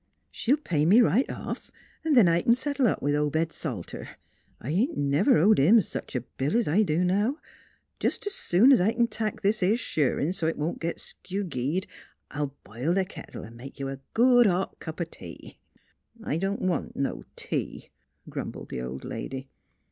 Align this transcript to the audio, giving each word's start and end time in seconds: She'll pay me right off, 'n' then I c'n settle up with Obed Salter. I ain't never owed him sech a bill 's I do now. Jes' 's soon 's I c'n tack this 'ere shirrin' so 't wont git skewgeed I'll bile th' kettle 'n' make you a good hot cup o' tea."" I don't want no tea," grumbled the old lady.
She'll 0.31 0.57
pay 0.57 0.83
me 0.83 0.99
right 0.99 1.29
off, 1.29 1.69
'n' 2.03 2.15
then 2.15 2.27
I 2.27 2.41
c'n 2.41 2.55
settle 2.55 2.87
up 2.87 3.03
with 3.03 3.13
Obed 3.13 3.51
Salter. 3.51 4.09
I 4.59 4.71
ain't 4.71 4.97
never 4.97 5.37
owed 5.37 5.59
him 5.59 5.79
sech 5.79 6.15
a 6.15 6.21
bill 6.21 6.57
's 6.59 6.67
I 6.67 6.81
do 6.81 7.03
now. 7.05 7.37
Jes' 8.01 8.17
's 8.25 8.33
soon 8.33 8.71
's 8.73 8.81
I 8.81 8.93
c'n 8.93 9.07
tack 9.09 9.43
this 9.43 9.61
'ere 9.61 9.77
shirrin' 9.77 10.33
so 10.33 10.49
't 10.49 10.57
wont 10.57 10.79
git 10.79 10.97
skewgeed 10.97 11.85
I'll 12.31 12.55
bile 12.63 12.95
th' 12.95 13.07
kettle 13.07 13.45
'n' 13.45 13.55
make 13.55 13.79
you 13.79 13.89
a 13.89 13.99
good 14.15 14.47
hot 14.47 14.79
cup 14.79 14.99
o' 14.99 15.03
tea."" 15.03 15.59
I 16.23 16.37
don't 16.37 16.61
want 16.63 16.95
no 16.95 17.21
tea," 17.35 17.91
grumbled 18.27 18.69
the 18.69 18.81
old 18.81 19.05
lady. 19.05 19.49